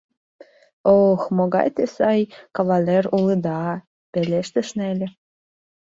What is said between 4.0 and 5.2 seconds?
пелештыш Нелли.